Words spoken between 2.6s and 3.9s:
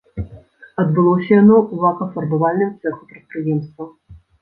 цэху прадпрыемства.